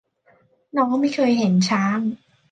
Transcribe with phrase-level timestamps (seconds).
[0.75, 1.99] น้องไม่เคยเห็นช้าง